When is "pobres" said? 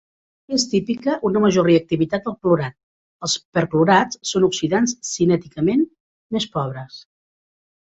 6.59-7.01